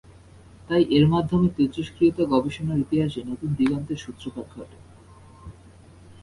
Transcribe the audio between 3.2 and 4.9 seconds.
নতুন দিগন্তের সূত্রপাত ঘটে।